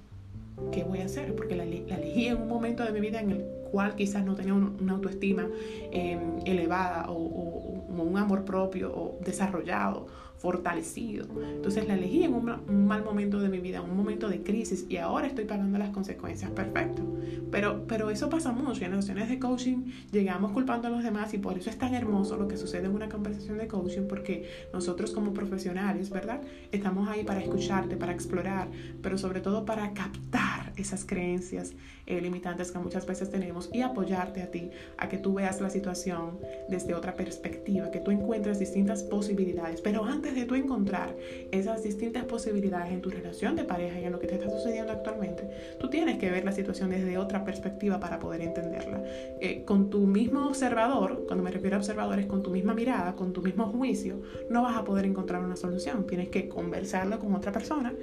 ¿qué 0.72 0.84
voy 0.84 1.00
a 1.00 1.04
hacer? 1.04 1.34
Porque 1.34 1.56
la, 1.56 1.64
elegí 1.64 2.26
en 2.26 2.42
un 2.42 2.48
momento 2.48 2.84
de 2.84 2.92
mi 2.92 3.00
vida 3.00 3.20
en 3.20 3.30
el 3.30 3.44
cual 3.76 3.94
quizás 3.94 4.24
no 4.24 4.34
tenía 4.34 4.54
una 4.54 4.94
autoestima 4.94 5.46
em, 5.92 6.38
elevada 6.46 7.10
o, 7.10 7.14
un 7.14 8.16
amor 8.16 8.42
propio 8.46 8.90
o 8.90 9.18
desarrollado 9.22 10.06
fortalecido. 10.38 11.26
Entonces 11.54 11.86
la 11.86 11.94
elegí 11.94 12.22
en 12.22 12.32
un, 12.32 12.86
mal 12.86 13.04
momento 13.04 13.38
de 13.38 13.50
mi 13.50 13.58
vida, 13.58 13.82
un 13.82 13.94
momento 13.94 14.30
de 14.30 14.42
crisis 14.42 14.86
y 14.88 14.96
ahora 14.96 15.26
estoy 15.26 15.44
pagando 15.44 15.76
las 15.76 15.90
consecuencias. 15.90 16.50
Perfecto. 16.52 17.02
Pero, 17.50 17.86
pero 17.86 18.08
eso 18.08 18.30
pasa 18.30 18.50
mucho. 18.50 18.82
En 18.82 18.92
las 18.92 19.04
sesiones 19.04 19.28
de 19.28 19.38
coaching 19.38 19.92
llegamos 20.10 20.52
culpando 20.52 20.88
a 20.88 20.90
los 20.90 21.02
demás 21.02 21.34
y 21.34 21.38
por 21.38 21.58
eso 21.58 21.68
es 21.68 21.76
tan 21.76 21.94
hermoso 21.94 22.38
lo 22.38 22.48
que 22.48 22.56
sucede 22.56 22.86
en 22.86 22.94
una 22.94 23.10
conversación 23.10 23.58
de 23.58 23.66
coaching 23.66 24.08
porque 24.08 24.48
nosotros 24.72 25.10
como 25.10 25.34
profesionales, 25.34 26.08
¿verdad? 26.08 26.40
Estamos 26.72 27.08
ahí 27.10 27.24
para 27.24 27.40
escucharte, 27.40 27.96
para 27.96 28.12
explorar, 28.12 28.68
pero 29.02 29.18
sobre 29.18 29.40
todo 29.42 29.66
para 29.66 29.92
captar 29.92 30.65
esas 30.76 31.04
creencias 31.04 31.74
eh, 32.06 32.20
limitantes 32.20 32.70
que 32.70 32.78
muchas 32.78 33.06
veces 33.06 33.30
tenemos 33.30 33.70
y 33.72 33.82
apoyarte 33.82 34.42
a 34.42 34.50
ti 34.50 34.70
a 34.98 35.08
que 35.08 35.18
tú 35.18 35.34
veas 35.34 35.60
la 35.60 35.70
situación 35.70 36.38
desde 36.68 36.94
otra 36.94 37.14
perspectiva, 37.14 37.90
que 37.90 38.00
tú 38.00 38.10
encuentres 38.10 38.58
distintas 38.58 39.02
posibilidades. 39.02 39.80
Pero 39.80 40.04
antes 40.04 40.34
de 40.34 40.44
tú 40.44 40.54
encontrar 40.54 41.16
esas 41.50 41.82
distintas 41.82 42.24
posibilidades 42.24 42.92
en 42.92 43.02
tu 43.02 43.10
relación 43.10 43.56
de 43.56 43.64
pareja 43.64 44.00
y 44.00 44.04
en 44.04 44.12
lo 44.12 44.20
que 44.20 44.26
te 44.26 44.34
está 44.34 44.50
sucediendo 44.50 44.92
actualmente, 44.92 45.48
tú 45.80 45.90
tienes 45.90 46.18
que 46.18 46.30
ver 46.30 46.44
la 46.44 46.52
situación 46.52 46.90
desde 46.90 47.18
otra 47.18 47.44
perspectiva 47.44 47.98
para 47.98 48.18
poder 48.18 48.40
entenderla. 48.42 49.02
Eh, 49.40 49.64
con 49.64 49.90
tu 49.90 50.06
mismo 50.06 50.46
observador, 50.46 51.24
cuando 51.26 51.42
me 51.42 51.50
refiero 51.50 51.76
a 51.76 51.78
observadores, 51.78 52.26
con 52.26 52.42
tu 52.42 52.50
misma 52.50 52.74
mirada, 52.74 53.14
con 53.16 53.32
tu 53.32 53.42
mismo 53.42 53.66
juicio, 53.66 54.22
no 54.50 54.62
vas 54.62 54.76
a 54.76 54.84
poder 54.84 55.06
encontrar 55.06 55.42
una 55.42 55.56
solución. 55.56 56.06
Tienes 56.06 56.28
que 56.28 56.48
conversarlo 56.48 57.18
con 57.18 57.34
otra 57.34 57.52
persona 57.52 57.94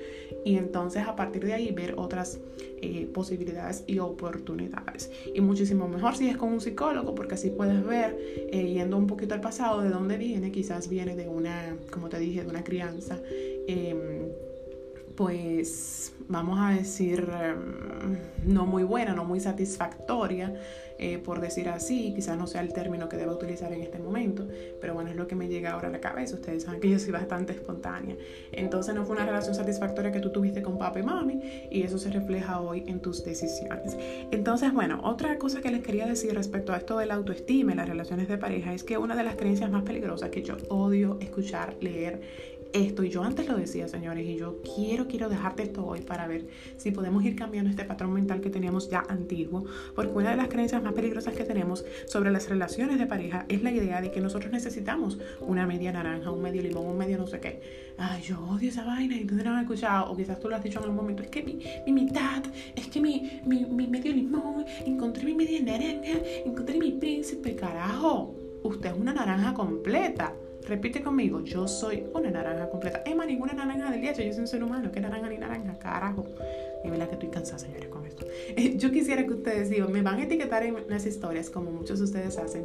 y 0.44 0.58
entonces 0.58 1.08
a 1.08 1.16
partir 1.16 1.46
de 1.46 1.54
ahí 1.54 1.72
ver 1.72 1.96
otras 1.98 2.40
eh, 2.82 3.10
posibilidades 3.14 3.84
y 3.88 4.00
oportunidades. 4.00 5.12
Y 5.34 5.42
muchísimo 5.42 5.88
mejor 5.88 6.16
si 6.16 6.28
es 6.28 6.38
con 6.38 6.54
un 6.54 6.62
psicólogo, 6.62 7.16
porque 7.16 7.36
así 7.36 7.50
puedes 7.50 7.86
ver, 7.86 8.18
eh, 8.52 8.72
yendo 8.74 8.98
un 8.98 9.08
poquito 9.08 9.34
al 9.34 9.42
pasado, 9.42 9.82
de 9.82 9.90
dónde 9.90 10.18
viene. 10.18 10.52
Quizás 10.52 10.90
viene 10.90 11.16
de 11.16 11.28
una, 11.28 11.76
como 11.92 12.10
te 12.10 12.20
dije, 12.20 12.44
de 12.44 12.50
una 12.50 12.64
crianza. 12.64 13.20
Em, 13.68 14.23
pues 15.16 16.14
vamos 16.28 16.60
a 16.60 16.72
decir, 16.72 17.28
em, 17.42 18.18
no 18.46 18.66
muy 18.66 18.84
buena, 18.84 19.14
no 19.14 19.26
muy 19.26 19.40
satisfactoria, 19.40 20.54
eh, 21.00 21.18
por 21.18 21.42
decir 21.42 21.70
así, 21.70 22.14
quizás 22.16 22.38
no 22.38 22.48
sea 22.48 22.62
el 22.62 22.72
término 22.72 23.10
que 23.10 23.18
deba 23.18 23.34
utilizar 23.34 23.74
en 23.74 23.82
este 23.82 24.00
momento, 24.00 24.48
pero 24.80 24.94
bueno, 24.94 25.10
es 25.10 25.16
lo 25.16 25.28
que 25.28 25.36
me 25.36 25.48
llega 25.48 25.72
ahora 25.72 25.88
a 25.88 25.92
la 25.92 26.00
cabeza. 26.00 26.36
Ustedes 26.36 26.64
saben 26.64 26.80
que 26.80 26.90
yo 26.90 27.00
soy 27.00 27.12
bastante 27.12 27.54
espontánea. 27.54 28.16
Entonces 28.52 28.96
no 28.96 29.06
fue 29.06 29.16
una 29.16 29.26
relación 29.26 29.56
satisfactoria 29.56 30.12
que 30.12 30.20
tú 30.20 30.32
tuviste 30.32 30.62
con 30.62 30.78
papá 30.78 31.00
y 31.00 31.04
mami 31.04 31.42
y 31.72 31.84
eso 31.84 31.98
se 31.98 32.10
refleja 32.10 32.62
hoy 32.62 32.84
en 32.88 33.02
tus 33.02 33.24
decisiones. 33.24 33.98
Entonces, 34.32 34.72
bueno, 34.72 35.02
otra 35.04 35.38
cosa 35.38 35.62
que 35.62 35.72
les 35.72 35.84
quería 35.84 36.06
decir 36.06 36.34
respecto 36.36 36.74
a 36.74 36.78
esto 36.78 36.98
de 36.98 37.06
la 37.06 37.16
autoestima 37.16 37.74
y 37.74 37.76
las 37.76 37.90
relaciones 37.90 38.28
de 38.28 38.38
pareja 38.38 38.74
es 38.74 38.84
que 38.84 38.98
una 38.98 39.16
de 39.16 39.24
las 39.24 39.36
creencias 39.36 39.70
más 39.72 39.84
peligrosas 39.84 40.30
que 40.30 40.44
yo 40.44 40.56
odio 40.70 41.18
escuchar, 41.20 41.76
leer, 41.82 42.22
esto. 42.74 43.04
Y 43.04 43.10
yo 43.10 43.24
antes 43.24 43.48
lo 43.48 43.56
decía, 43.56 43.88
señores, 43.88 44.28
y 44.28 44.36
yo 44.36 44.62
quiero, 44.76 45.08
quiero 45.08 45.30
dejarte 45.30 45.64
esto 45.64 45.86
hoy 45.86 46.02
para 46.02 46.28
ver 46.28 46.48
si 46.78 46.92
podemos 46.92 47.24
ir 47.24 47.36
cambiando 47.36 47.70
este 47.70 47.86
patrón 47.86 48.14
mental 48.14 48.42
que 48.42 48.50
teníamos 48.50 48.90
ya 48.90 49.04
antiguo. 49.08 49.66
Porque 49.96 50.12
una 50.12 50.32
de 50.32 50.38
las 50.38 50.48
creencias 50.50 50.84
más 50.84 50.94
peligrosas 50.94 51.34
que 51.34 51.44
tenemos 51.44 51.86
sobre 52.06 52.32
las 52.32 52.50
relaciones 52.50 53.00
de 53.00 53.06
pareja 53.06 53.46
es 53.48 53.64
la 53.64 53.72
idea 53.72 54.02
de 54.02 54.12
que 54.12 54.20
nosotros 54.20 54.52
necesitamos 54.52 55.20
una 55.42 55.66
media 55.66 55.92
naranja, 55.92 56.32
un 56.32 56.42
medio 56.42 56.62
limón, 56.62 56.88
un 56.88 56.98
medio 56.98 57.18
no 57.18 57.28
sé 57.28 57.40
qué. 57.40 57.62
Ay, 57.98 58.24
yo 58.24 58.40
odio 58.50 58.70
esa 58.70 58.84
vaina 58.84 59.16
y 59.16 59.26
tú 59.26 59.36
no 59.36 59.44
lo 59.44 59.52
has 59.52 59.62
escuchado. 59.62 60.12
O 60.12 60.18
quizás 60.18 60.40
tú 60.40 60.50
lo 60.50 60.56
has 60.56 60.64
dicho 60.64 60.80
en 60.80 60.86
algún 60.86 60.98
momento. 60.98 61.24
Es 61.24 61.30
que 61.30 61.44
mi, 61.44 61.60
mi 61.86 61.94
mitad, 61.94 62.44
es 62.76 62.88
que 62.88 63.00
mi, 63.00 63.42
mi, 63.46 63.66
mi 63.66 63.88
medio 63.88 64.12
limón, 64.12 64.66
encontré 64.86 65.26
mi 65.26 65.36
media 65.36 65.62
naranja, 65.62 66.20
encontré 66.46 66.78
mi 66.78 66.92
príncipe, 66.94 67.56
carajo. 67.56 68.36
Usted 68.64 68.92
es 68.92 68.98
una 68.98 69.14
naranja 69.14 69.54
completa. 69.54 70.34
Repite 70.68 71.02
conmigo, 71.02 71.42
yo 71.42 71.68
soy 71.68 72.06
una 72.14 72.32
naranja 72.32 72.70
completa. 72.70 73.04
Emma, 73.06 73.26
ninguna 73.26 73.54
naranja 73.54 73.92
del 73.92 74.02
día, 74.02 74.14
yo 74.14 74.32
soy 74.32 74.42
un 74.42 74.48
ser 74.48 74.64
humano. 74.64 74.92
¿Qué 74.92 75.02
naranja 75.02 75.30
ni 75.30 75.38
naranja? 75.38 75.78
Carajo. 75.78 76.26
Y 76.84 76.90
verdad 76.90 77.08
que 77.08 77.14
estoy 77.14 77.30
cansada, 77.30 77.60
señores, 77.60 77.90
con 77.90 78.06
esto. 78.06 78.26
Eh, 78.56 78.78
yo 78.78 78.92
quisiera 78.92 79.26
que 79.26 79.34
ustedes 79.34 79.70
digan, 79.70 79.92
me 79.92 80.02
van 80.02 80.20
a 80.20 80.24
etiquetar 80.24 80.64
en 80.64 80.76
las 80.88 81.06
historias, 81.06 81.50
como 81.50 81.72
muchos 81.72 82.00
de 82.00 82.06
ustedes 82.06 82.38
hacen. 82.38 82.64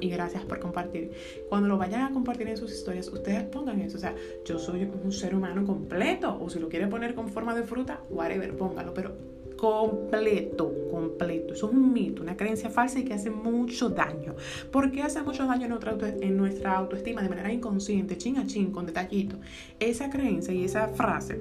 Y 0.00 0.10
gracias 0.10 0.44
por 0.44 0.60
compartir. 0.60 1.12
Cuando 1.48 1.68
lo 1.68 1.78
vayan 1.78 2.02
a 2.02 2.12
compartir 2.12 2.48
en 2.48 2.56
sus 2.56 2.72
historias, 2.72 3.08
ustedes 3.08 3.44
pongan 3.44 3.80
eso. 3.80 3.96
O 3.96 4.00
sea, 4.00 4.14
yo 4.44 4.58
soy 4.58 4.84
un 4.84 5.12
ser 5.12 5.34
humano 5.34 5.64
completo. 5.64 6.38
O 6.40 6.50
si 6.50 6.58
lo 6.58 6.68
quieren 6.68 6.88
poner 6.88 7.14
con 7.14 7.28
forma 7.28 7.54
de 7.54 7.64
fruta, 7.64 8.00
whatever, 8.10 8.56
póngalo. 8.56 8.94
Pero 8.94 9.29
completo, 9.60 10.72
completo. 10.90 11.52
Eso 11.52 11.66
es 11.68 11.74
un 11.74 11.92
mito, 11.92 12.22
una 12.22 12.34
creencia 12.34 12.70
falsa 12.70 12.98
y 12.98 13.04
que 13.04 13.12
hace 13.12 13.28
mucho 13.28 13.90
daño. 13.90 14.34
¿Por 14.70 14.90
qué 14.90 15.02
hace 15.02 15.22
mucho 15.22 15.46
daño 15.46 15.64
en 15.64 15.70
nuestra, 15.70 15.96
en 16.20 16.36
nuestra 16.38 16.76
autoestima 16.76 17.22
de 17.22 17.28
manera 17.28 17.52
inconsciente, 17.52 18.16
chin 18.16 18.38
a 18.38 18.46
chin, 18.46 18.72
con 18.72 18.86
detallito? 18.86 19.36
Esa 19.78 20.08
creencia 20.08 20.54
y 20.54 20.64
esa 20.64 20.88
frase 20.88 21.38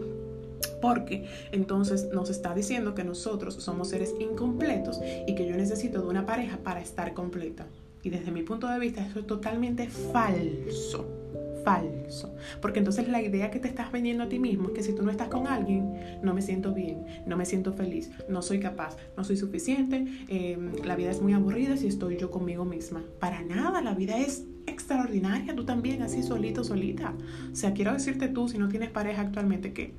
porque 0.82 1.26
entonces 1.52 2.10
nos 2.14 2.30
está 2.30 2.54
diciendo 2.54 2.94
que 2.94 3.04
nosotros 3.04 3.56
somos 3.56 3.90
seres 3.90 4.14
incompletos 4.20 5.00
y 5.28 5.36
que 5.36 5.48
yo 5.48 5.56
necesito 5.56 6.02
de 6.02 6.08
una 6.08 6.26
pareja 6.26 6.58
para 6.58 6.82
estar 6.82 7.14
completa. 7.14 7.68
Y 8.04 8.10
desde 8.10 8.32
mi 8.32 8.44
punto 8.44 8.68
de 8.68 8.80
vista 8.80 9.06
eso 9.06 9.20
es 9.20 9.28
totalmente 9.28 9.88
falso 9.88 11.19
falso. 11.64 12.34
Porque 12.62 12.80
entonces 12.80 13.08
la 13.08 13.22
idea 13.22 13.52
que 13.52 13.60
te 13.60 13.68
estás 13.68 13.92
vendiendo 13.92 14.24
a 14.24 14.30
ti 14.30 14.40
mismo 14.40 14.70
es 14.70 14.74
que 14.74 14.84
si 14.84 14.94
tú 14.94 15.04
no 15.04 15.12
estás 15.12 15.28
con 15.28 15.48
alguien, 15.48 16.20
no 16.22 16.34
me 16.34 16.42
siento 16.42 16.74
bien, 16.74 17.06
no 17.26 17.38
me 17.38 17.46
siento 17.46 17.74
feliz, 17.74 18.12
no 18.28 18.42
soy 18.42 18.60
capaz, 18.60 18.98
no 19.18 19.24
soy 19.24 19.38
suficiente, 19.38 20.06
em, 20.28 20.74
la 20.84 20.96
vida 20.96 21.12
es 21.12 21.22
muy 21.22 21.34
aburrida 21.34 21.78
si 21.78 21.88
estoy 21.88 22.18
yo 22.18 22.32
conmigo 22.32 22.66
misma. 22.66 23.04
Para 23.20 23.42
nada, 23.44 23.82
la 23.82 23.94
vida 23.94 24.18
es 24.18 24.46
extraordinaria, 24.68 25.56
tú 25.56 25.66
también, 25.66 26.02
así 26.02 26.24
solito, 26.24 26.64
solita. 26.64 27.14
O 27.52 27.56
sea, 27.56 27.74
quiero 27.74 27.94
decirte 27.94 28.28
tú, 28.28 28.48
si 28.48 28.58
no 28.58 28.70
tienes 28.70 28.90
pareja 28.90 29.22
actualmente, 29.22 29.74
que 29.74 29.94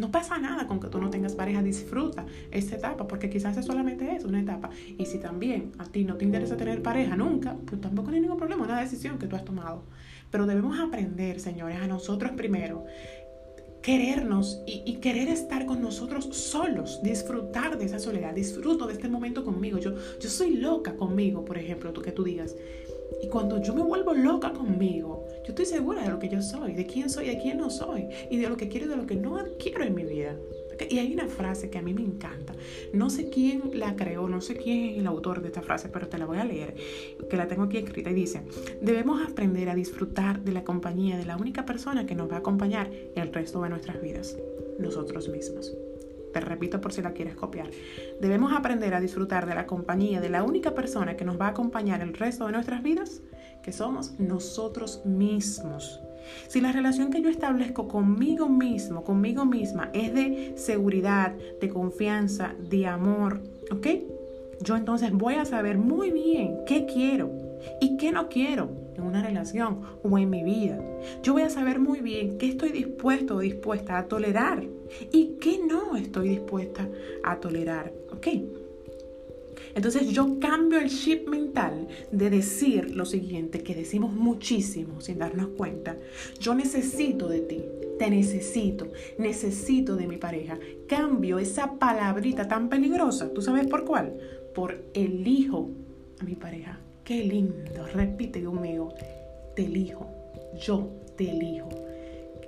no 0.00 0.10
pasa 0.10 0.38
nada 0.38 0.66
con 0.66 0.80
que 0.80 0.88
tú 0.88 0.98
no 0.98 1.10
tengas 1.10 1.34
pareja, 1.34 1.62
disfruta 1.62 2.24
esta 2.50 2.76
etapa, 2.76 3.06
porque 3.06 3.28
quizás 3.28 3.56
es 3.58 3.66
solamente 3.66 4.16
eso, 4.16 4.28
una 4.28 4.40
etapa. 4.40 4.70
Y 4.96 5.04
si 5.04 5.18
también 5.18 5.72
a 5.78 5.84
ti 5.84 6.04
no 6.04 6.16
te 6.16 6.24
interesa 6.24 6.56
tener 6.56 6.82
pareja 6.82 7.16
nunca, 7.16 7.54
pues 7.66 7.82
tampoco 7.82 8.10
hay 8.10 8.20
ningún 8.20 8.38
problema, 8.38 8.64
una 8.64 8.80
decisión 8.80 9.18
que 9.18 9.26
tú 9.26 9.36
has 9.36 9.44
tomado. 9.44 9.84
Pero 10.30 10.46
debemos 10.46 10.80
aprender, 10.80 11.38
señores, 11.38 11.76
a 11.82 11.86
nosotros 11.86 12.32
primero, 12.32 12.86
querernos 13.82 14.62
y, 14.66 14.94
querer 14.96 15.28
estar 15.28 15.66
con 15.66 15.82
nosotros 15.82 16.24
solos, 16.34 17.00
disfrutar 17.02 17.78
de 17.78 17.84
esa 17.84 17.98
soledad, 17.98 18.34
disfruto 18.34 18.86
de 18.86 18.94
este 18.94 19.08
momento 19.08 19.44
conmigo. 19.44 19.78
Yo, 19.78 19.94
yo 20.18 20.30
soy 20.30 20.56
loca 20.56 20.96
conmigo, 20.96 21.44
por 21.44 21.58
ejemplo, 21.58 21.92
tú 21.92 22.00
que 22.00 22.12
tú 22.12 22.24
digas. 22.24 22.56
Y 23.22 23.28
cuando 23.28 23.60
yo 23.60 23.74
me 23.74 23.82
vuelvo 23.82 24.14
loca 24.14 24.52
conmigo, 24.52 25.26
yo 25.44 25.48
estoy 25.48 25.66
segura 25.66 26.02
de 26.02 26.10
lo 26.10 26.18
que 26.18 26.28
yo 26.28 26.42
soy, 26.42 26.74
de 26.74 26.86
quién 26.86 27.10
soy, 27.10 27.26
de 27.26 27.38
quién 27.38 27.58
no 27.58 27.70
soy, 27.70 28.08
y 28.30 28.38
de 28.38 28.48
lo 28.48 28.56
que 28.56 28.68
quiero 28.68 28.86
y 28.86 28.88
de 28.90 28.96
lo 28.96 29.06
que 29.06 29.16
no 29.16 29.38
quiero 29.58 29.84
en 29.84 29.94
mi 29.94 30.04
vida. 30.04 30.36
Y 30.88 30.98
hay 30.98 31.12
una 31.12 31.28
frase 31.28 31.68
que 31.68 31.78
a 31.78 31.82
mí 31.82 31.92
me 31.92 32.02
encanta. 32.02 32.54
No 32.92 33.10
sé 33.10 33.28
quién 33.28 33.78
la 33.78 33.96
creó, 33.96 34.28
no 34.28 34.40
sé 34.40 34.56
quién 34.56 34.90
es 34.90 34.98
el 34.98 35.06
autor 35.06 35.42
de 35.42 35.48
esta 35.48 35.62
frase, 35.62 35.88
pero 35.88 36.08
te 36.08 36.16
la 36.16 36.26
voy 36.26 36.38
a 36.38 36.44
leer, 36.44 36.74
que 37.28 37.36
la 37.36 37.48
tengo 37.48 37.64
aquí 37.64 37.76
escrita 37.76 38.10
y 38.10 38.14
dice, 38.14 38.42
debemos 38.80 39.20
aprender 39.22 39.68
a 39.68 39.74
disfrutar 39.74 40.40
de 40.42 40.52
la 40.52 40.64
compañía 40.64 41.18
de 41.18 41.26
la 41.26 41.36
única 41.36 41.66
persona 41.66 42.06
que 42.06 42.14
nos 42.14 42.30
va 42.30 42.36
a 42.36 42.38
acompañar 42.38 42.90
el 43.14 43.32
resto 43.32 43.62
de 43.62 43.68
nuestras 43.68 44.00
vidas, 44.00 44.38
nosotros 44.78 45.28
mismos. 45.28 45.76
Te 46.32 46.40
repito 46.40 46.80
por 46.80 46.92
si 46.92 47.02
la 47.02 47.12
quieres 47.12 47.34
copiar. 47.34 47.70
Debemos 48.20 48.52
aprender 48.52 48.94
a 48.94 49.00
disfrutar 49.00 49.46
de 49.46 49.54
la 49.54 49.66
compañía 49.66 50.20
de 50.20 50.28
la 50.28 50.42
única 50.42 50.74
persona 50.74 51.16
que 51.16 51.24
nos 51.24 51.40
va 51.40 51.46
a 51.46 51.50
acompañar 51.50 52.00
el 52.00 52.14
resto 52.14 52.46
de 52.46 52.52
nuestras 52.52 52.82
vidas, 52.82 53.22
que 53.62 53.72
somos 53.72 54.18
nosotros 54.18 55.02
mismos. 55.04 56.00
Si 56.48 56.60
la 56.60 56.72
relación 56.72 57.10
que 57.10 57.22
yo 57.22 57.30
establezco 57.30 57.88
conmigo 57.88 58.48
mismo, 58.48 59.04
conmigo 59.04 59.44
misma, 59.44 59.90
es 59.92 60.14
de 60.14 60.54
seguridad, 60.56 61.34
de 61.60 61.68
confianza, 61.68 62.54
de 62.58 62.86
amor, 62.86 63.40
¿ok? 63.70 63.86
Yo 64.62 64.76
entonces 64.76 65.12
voy 65.12 65.34
a 65.34 65.44
saber 65.44 65.78
muy 65.78 66.10
bien 66.10 66.58
qué 66.66 66.84
quiero 66.84 67.39
y 67.80 67.96
qué 67.96 68.12
no 68.12 68.28
quiero 68.28 68.70
en 68.96 69.02
una 69.02 69.22
relación 69.22 69.80
o 70.02 70.18
en 70.18 70.30
mi 70.30 70.42
vida. 70.42 70.78
Yo 71.22 71.32
voy 71.32 71.42
a 71.42 71.50
saber 71.50 71.78
muy 71.78 72.00
bien 72.00 72.38
qué 72.38 72.48
estoy 72.48 72.70
dispuesto 72.70 73.36
o 73.36 73.40
dispuesta 73.40 73.98
a 73.98 74.06
tolerar 74.06 74.64
y 75.12 75.36
qué 75.40 75.58
no 75.66 75.96
estoy 75.96 76.30
dispuesta 76.30 76.88
a 77.22 77.36
tolerar, 77.36 77.92
¿ok? 78.12 78.28
Entonces 79.74 80.10
yo 80.10 80.38
cambio 80.40 80.78
el 80.78 80.88
chip 80.88 81.28
mental 81.28 81.86
de 82.10 82.30
decir 82.30 82.94
lo 82.94 83.04
siguiente, 83.04 83.62
que 83.62 83.74
decimos 83.74 84.12
muchísimo 84.12 85.00
sin 85.00 85.18
darnos 85.18 85.48
cuenta. 85.48 85.96
Yo 86.40 86.54
necesito 86.54 87.28
de 87.28 87.40
ti, 87.40 87.64
te 87.98 88.10
necesito, 88.10 88.88
necesito 89.18 89.96
de 89.96 90.06
mi 90.06 90.16
pareja. 90.16 90.58
Cambio 90.88 91.38
esa 91.38 91.74
palabrita 91.78 92.48
tan 92.48 92.68
peligrosa. 92.68 93.32
¿Tú 93.32 93.42
sabes 93.42 93.66
por 93.66 93.84
cuál? 93.84 94.16
Por 94.54 94.82
elijo 94.94 95.70
a 96.20 96.24
mi 96.24 96.34
pareja. 96.34 96.80
Qué 97.10 97.24
lindo. 97.24 97.88
Repite 97.92 98.40
conmigo. 98.44 98.94
Te 99.56 99.64
elijo. 99.64 100.06
Yo 100.54 100.88
te 101.16 101.28
elijo 101.28 101.68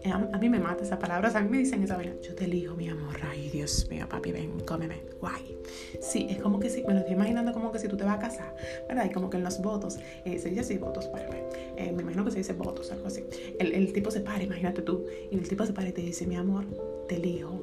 a, 0.04 0.38
mí 0.38 0.48
me 0.48 0.60
mata 0.60 0.84
esa 0.84 1.00
palabra, 1.00 1.30
o 1.32 1.36
a 1.36 1.40
mí 1.40 1.48
me 1.48 1.58
dicen 1.58 1.82
esa 1.82 1.96
vaina, 1.96 2.14
yo 2.22 2.32
te 2.34 2.44
elijo, 2.44 2.76
mi 2.76 2.88
amor, 2.88 3.16
ay, 3.28 3.50
Dios 3.50 3.88
mío, 3.88 4.06
papi, 4.08 4.30
ven, 4.32 4.60
cómeme, 4.60 5.02
guay. 5.20 5.58
Sí, 6.00 6.28
es 6.30 6.40
como 6.40 6.60
que 6.60 6.70
si, 6.70 6.82
me 6.84 6.94
lo 6.94 7.00
estoy 7.00 7.14
imaginando 7.14 7.52
como 7.52 7.70
que 7.70 7.78
si 7.78 7.88
tú 7.88 7.96
te 7.96 8.04
vas 8.04 8.16
a 8.16 8.20
casar, 8.20 8.54
¿verdad? 8.88 9.06
Y 9.08 9.10
como 9.10 9.30
que 9.30 9.36
en 9.36 9.44
los 9.44 9.60
votos, 9.60 9.98
eh, 10.24 10.38
se 10.38 10.48
dice 10.48 10.60
así, 10.60 10.78
votos, 10.78 11.06
para 11.06 11.28
eh, 11.76 11.92
me 11.92 12.02
imagino 12.02 12.24
que 12.24 12.30
se 12.30 12.38
dice 12.38 12.52
votos, 12.52 12.90
algo 12.92 13.06
así. 13.06 13.24
El, 13.58 13.72
el 13.72 13.92
tipo 13.92 14.10
se 14.10 14.20
para, 14.20 14.42
imagínate 14.42 14.82
tú, 14.82 15.04
y 15.30 15.36
el 15.36 15.48
tipo 15.48 15.66
se 15.66 15.72
para 15.72 15.88
y 15.88 15.92
te 15.92 16.02
dice, 16.02 16.26
mi 16.26 16.36
amor, 16.36 16.66
te 17.08 17.16
elijo 17.16 17.60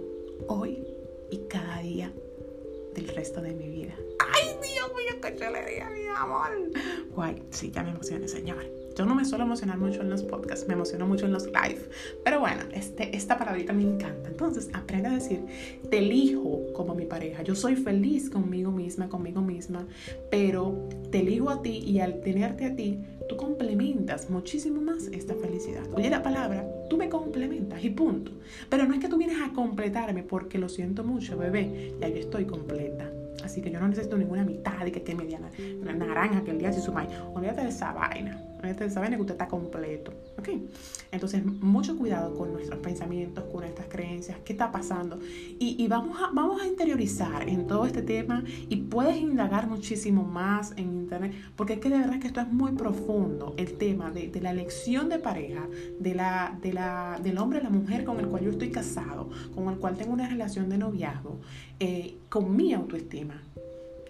hoy 0.48 0.86
y 1.32 1.40
cada 1.50 1.82
día 1.82 2.14
del 2.96 3.08
resto 3.10 3.42
de 3.42 3.54
mi 3.54 3.70
vida. 3.70 3.96
¡Ay, 5.22 5.34
Dios 5.36 5.52
mío, 5.52 5.60
qué 5.62 5.86
chulería, 5.86 5.90
mi 5.90 6.08
amor! 6.16 6.50
Guay, 7.16 7.44
sí, 7.50 7.72
ya 7.72 7.84
me 7.84 7.92
emocioné, 7.92 8.28
señor. 8.28 8.66
Yo 8.96 9.06
no 9.06 9.16
me 9.16 9.24
suelo 9.24 9.46
emocionar 9.46 9.78
mucho 9.78 10.02
en 10.02 10.10
los 10.10 10.24
podcasts, 10.24 10.68
me 10.68 10.74
emociono 10.74 11.08
mucho 11.08 11.26
en 11.26 11.32
los 11.32 11.46
live. 11.46 11.90
Pero 12.24 12.42
bueno, 12.42 12.64
este, 12.74 13.16
esta 13.16 13.38
palabrita 13.38 13.72
me 13.72 13.84
encanta. 13.84 14.28
Entonces, 14.30 14.70
aprende 14.74 15.08
a 15.08 15.14
decir, 15.14 15.40
te 15.90 16.00
elijo 16.00 16.64
como 16.74 16.96
mi 16.96 17.06
pareja. 17.06 17.42
Yo 17.44 17.56
soy 17.56 17.76
feliz 17.76 18.30
conmigo 18.30 18.72
misma, 18.72 19.08
conmigo 19.08 19.42
misma, 19.42 19.88
pero 20.30 20.90
te 21.12 21.20
elijo 21.20 21.50
a 21.50 21.62
ti 21.62 21.78
y 21.78 22.00
al 22.00 22.20
tenerte 22.20 22.66
a 22.66 22.76
ti, 22.76 23.00
tú 23.30 23.38
complementas 23.38 24.30
muchísimo 24.30 24.82
más 24.82 25.08
esta 25.08 25.36
felicidad. 25.36 25.84
Oye 25.94 26.10
la 26.10 26.22
palabra, 26.22 26.68
tú 26.90 26.98
me 26.98 27.08
complementas 27.08 27.82
y 27.84 27.92
punto. 27.92 28.32
Pero 28.70 28.86
no 28.86 28.94
es 28.94 29.00
que 29.00 29.08
tú 29.08 29.18
vienes 29.18 29.38
a 29.42 29.54
completarme 29.54 30.24
porque 30.24 30.58
lo 30.58 30.68
siento 30.68 31.04
mucho, 31.04 31.38
bebé, 31.38 31.94
ya 32.02 32.10
yo 32.10 32.18
estoy 32.18 32.46
completa. 32.46 33.09
Así 33.50 33.62
que 33.62 33.72
yo 33.72 33.80
no 33.80 33.88
necesito 33.88 34.16
ninguna 34.16 34.44
mitad 34.44 34.78
de 34.86 34.92
que, 34.92 35.02
que 35.02 35.16
mediana 35.16 35.50
naranja 35.82 36.44
que 36.44 36.52
el 36.52 36.60
día 36.60 36.72
se 36.72 36.82
suma. 36.82 37.08
Olvídate 37.34 37.64
de 37.64 37.70
esa 37.70 37.92
vaina. 37.94 38.40
Olvídate 38.60 38.84
de 38.84 38.90
esa 38.92 39.00
vaina 39.00 39.16
que 39.16 39.22
usted 39.22 39.34
está 39.34 39.48
completo. 39.48 40.14
¿Ok? 40.40 40.50
Entonces, 41.12 41.44
mucho 41.46 41.98
cuidado 41.98 42.38
con 42.38 42.54
nuestros 42.54 42.80
pensamientos, 42.80 43.44
con 43.46 43.62
nuestras 43.62 43.88
creencias, 43.90 44.38
qué 44.46 44.54
está 44.54 44.72
pasando. 44.72 45.20
Y, 45.60 45.86
vamos, 45.88 46.18
a, 46.22 46.30
vamos 46.34 46.62
a 46.62 46.68
interiorizar 46.68 47.50
en 47.50 47.68
todo 47.68 47.86
este 47.86 48.02
tema 48.02 48.44
y 48.70 48.78
puedes 48.78 49.18
indagar 49.18 49.68
muchísimo 49.68 50.24
más 50.24 50.72
en 50.78 50.86
internet, 50.86 51.34
porque 51.56 51.74
es 51.74 51.80
que 51.80 51.90
de 51.90 51.98
verdad 51.98 52.20
que 52.20 52.28
esto 52.28 52.40
es 52.40 52.52
muy 52.52 52.72
profundo, 52.72 53.54
el 53.58 53.74
tema 53.74 54.12
de, 54.12 54.32
la 54.40 54.52
elección 54.52 55.10
de 55.10 55.20
pareja, 55.20 55.68
de 56.00 56.16
la, 56.16 56.58
de 56.62 56.74
la, 56.74 57.20
del 57.22 57.38
hombre 57.38 57.62
la 57.62 57.70
mujer 57.70 58.06
con 58.06 58.20
el 58.20 58.28
cual 58.28 58.44
yo 58.44 58.52
estoy 58.52 58.70
casado, 58.70 59.30
con 59.54 59.68
el 59.68 59.78
cual 59.78 59.98
tengo 59.98 60.14
una 60.14 60.30
relación 60.30 60.70
de 60.70 60.78
noviazgo, 60.78 61.40
eh, 61.80 62.18
con 62.30 62.56
mi 62.56 62.74
autoestima. 62.74 63.42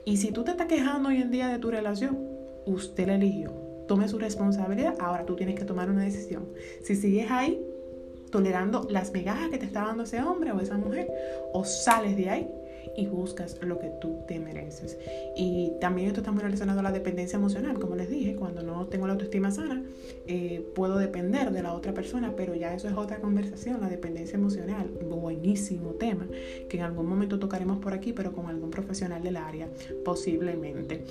Y 0.05 0.17
si 0.17 0.31
tú 0.31 0.43
te 0.43 0.51
estás 0.51 0.67
quejando 0.67 1.09
hoy 1.09 1.21
en 1.21 1.31
día 1.31 1.47
de 1.47 1.57
tu 1.57 1.71
relación, 1.71 2.17
usted 2.65 3.07
la 3.07 3.15
eligió. 3.15 3.68
Tome 3.89 4.07
su 4.07 4.19
responsabilidad. 4.19 4.93
Ahora 4.99 5.25
tú 5.25 5.35
tienes 5.35 5.55
que 5.55 5.65
tomar 5.65 5.89
una 5.89 6.03
decisión. 6.03 6.47
Si 6.83 6.95
sigues 6.95 7.31
ahí 7.31 7.59
tolerando 8.29 8.85
las 8.87 9.11
migajas 9.11 9.49
que 9.49 9.57
te 9.57 9.65
está 9.65 9.83
dando 9.83 10.03
ese 10.03 10.21
hombre 10.21 10.51
o 10.51 10.59
esa 10.59 10.77
mujer, 10.77 11.11
o 11.53 11.65
sales 11.65 12.15
de 12.15 12.29
ahí 12.29 12.47
y 12.95 13.07
buscas 13.07 13.57
lo 13.63 13.79
que 13.79 13.89
tú 13.99 14.19
te 14.27 14.39
mereces. 14.39 14.95
Y 15.35 15.73
también 15.81 16.07
esto 16.07 16.19
está 16.19 16.31
muy 16.31 16.43
relacionado 16.43 16.81
a 16.81 16.83
la 16.83 16.91
dependencia 16.91 17.37
emocional, 17.37 17.79
como 17.79 17.95
les 17.95 18.11
dije, 18.11 18.35
cuando 18.35 18.61
no 18.61 18.85
tengo 18.85 19.07
la 19.07 19.13
autoestima 19.13 19.49
sana, 19.49 19.83
eh, 20.27 20.63
puedo 20.75 20.99
depender 20.99 21.49
de 21.49 21.63
la 21.63 21.73
otra 21.73 21.91
persona, 21.91 22.33
pero 22.35 22.53
ya 22.53 22.75
eso 22.75 22.87
es 22.87 22.93
otra 22.95 23.19
conversación, 23.19 23.81
la 23.81 23.89
dependencia 23.89 24.37
emocional, 24.37 24.87
buenísimo 25.09 25.93
tema, 25.93 26.27
que 26.69 26.77
en 26.77 26.83
algún 26.83 27.07
momento 27.07 27.39
tocaremos 27.39 27.79
por 27.79 27.95
aquí, 27.95 28.13
pero 28.13 28.33
con 28.33 28.45
algún 28.45 28.69
profesional 28.69 29.23
del 29.23 29.37
área, 29.37 29.67
posiblemente 30.05 31.05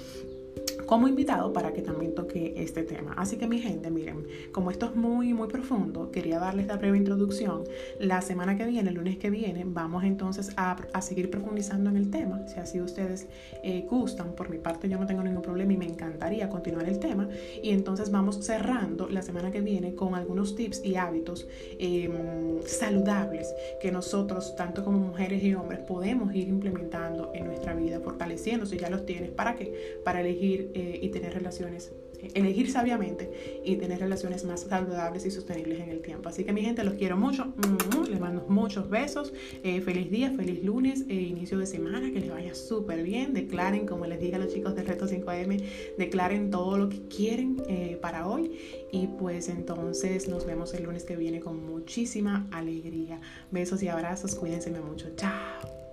como 0.88 1.06
invitado 1.06 1.52
para 1.52 1.74
que 1.74 1.82
también 1.82 2.14
toque 2.14 2.54
este 2.56 2.82
tema. 2.82 3.12
Así 3.18 3.36
que 3.36 3.46
mi 3.46 3.58
gente, 3.58 3.90
miren, 3.90 4.26
como 4.52 4.70
esto 4.70 4.86
es 4.86 4.96
muy, 4.96 5.34
muy 5.34 5.46
profundo, 5.46 6.10
quería 6.10 6.38
darles 6.38 6.66
la 6.66 6.78
breve 6.78 6.96
introducción. 6.96 7.64
La 8.00 8.22
semana 8.22 8.56
que 8.56 8.64
viene, 8.64 8.88
el 8.88 8.94
lunes 8.94 9.18
que 9.18 9.28
viene, 9.28 9.64
vamos 9.66 10.02
entonces 10.04 10.50
a, 10.56 10.78
a 10.94 11.02
seguir 11.02 11.28
profundizando 11.30 11.90
en 11.90 11.98
el 11.98 12.10
tema. 12.10 12.48
Si 12.48 12.58
así 12.58 12.80
ustedes 12.80 13.26
eh, 13.62 13.86
gustan, 13.88 14.32
por 14.34 14.48
mi 14.48 14.56
parte 14.56 14.88
yo 14.88 14.98
no 14.98 15.06
tengo 15.06 15.22
ningún 15.22 15.42
problema 15.42 15.74
y 15.74 15.76
me 15.76 15.84
encantaría 15.84 16.48
continuar 16.48 16.88
el 16.88 16.98
tema. 16.98 17.28
Y 17.62 17.70
entonces 17.72 18.10
vamos 18.10 18.38
cerrando 18.42 19.10
la 19.10 19.20
semana 19.20 19.50
que 19.50 19.60
viene 19.60 19.94
con 19.94 20.14
algunos 20.14 20.56
tips 20.56 20.82
y 20.82 20.96
hábitos 20.96 21.46
em, 21.78 22.62
saludables 22.64 23.54
que 23.78 23.92
nosotros, 23.92 24.56
tanto 24.56 24.86
como 24.86 24.98
mujeres 24.98 25.42
y 25.42 25.52
hombres, 25.52 25.80
podemos 25.80 26.34
ir 26.34 26.48
implementando 26.48 27.30
en 27.34 27.44
nuestra 27.44 27.74
vida, 27.74 28.00
fortaleciendo 28.00 28.64
si 28.64 28.78
ya 28.78 28.88
los 28.88 29.04
tienes. 29.04 29.32
¿Para 29.32 29.54
qué? 29.54 29.98
Para 30.02 30.22
elegir 30.22 30.77
eh, 30.78 31.00
y 31.02 31.08
tener 31.08 31.34
relaciones, 31.34 31.90
elegir 32.34 32.70
sabiamente 32.70 33.60
y 33.64 33.74
tener 33.76 33.98
relaciones 33.98 34.44
más 34.44 34.60
saludables 34.60 35.26
y 35.26 35.32
sostenibles 35.32 35.80
en 35.80 35.88
el 35.88 36.02
tiempo. 36.02 36.28
Así 36.28 36.44
que 36.44 36.52
mi 36.52 36.62
gente, 36.62 36.84
los 36.84 36.94
quiero 36.94 37.16
mucho, 37.16 37.52
les 38.08 38.20
mando 38.20 38.46
muchos 38.48 38.88
besos, 38.88 39.32
eh, 39.64 39.80
feliz 39.80 40.08
día, 40.08 40.30
feliz 40.30 40.62
lunes, 40.62 41.04
eh, 41.08 41.14
inicio 41.14 41.58
de 41.58 41.66
semana, 41.66 42.12
que 42.12 42.20
les 42.20 42.30
vaya 42.30 42.54
súper 42.54 43.02
bien, 43.02 43.34
declaren, 43.34 43.86
como 43.86 44.06
les 44.06 44.20
dije 44.20 44.36
a 44.36 44.38
los 44.38 44.54
chicos 44.54 44.76
del 44.76 44.86
Reto 44.86 45.08
5am, 45.08 45.60
declaren 45.98 46.52
todo 46.52 46.78
lo 46.78 46.88
que 46.88 47.00
quieren 47.08 47.56
para 48.00 48.28
hoy 48.28 48.52
y 48.92 49.08
pues 49.18 49.48
entonces 49.48 50.28
nos 50.28 50.46
vemos 50.46 50.72
el 50.74 50.84
lunes 50.84 51.02
que 51.02 51.16
viene 51.16 51.40
con 51.40 51.66
muchísima 51.66 52.46
alegría. 52.52 53.20
Besos 53.50 53.82
y 53.82 53.88
abrazos, 53.88 54.36
cuídense 54.36 54.70
mucho, 54.70 55.08
chao. 55.16 55.87